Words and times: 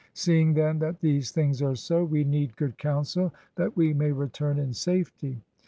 Seeing 0.15 0.53
then 0.55 0.79
that 0.79 0.99
these 1.01 1.29
things 1.29 1.61
are 1.61 1.75
so, 1.75 2.03
we 2.03 2.23
need 2.23 2.55
good 2.55 2.79
counsel 2.79 3.35
that 3.55 3.77
we 3.77 3.93
may 3.93 4.11
return 4.11 4.57
in 4.57 4.73
safety." 4.73 5.43